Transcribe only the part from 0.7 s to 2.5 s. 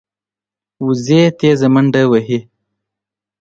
وزې تېزه منډه وهي